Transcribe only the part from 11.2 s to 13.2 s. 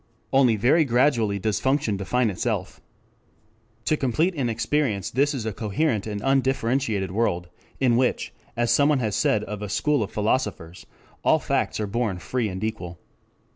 all facts are born free and equal.